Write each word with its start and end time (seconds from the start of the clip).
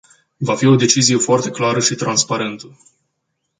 Va 0.49 0.55
fi 0.55 0.67
o 0.67 0.75
decizie 0.75 1.17
foarte 1.17 1.49
clară 1.49 1.79
și 1.79 1.95
transparentă. 1.95 2.77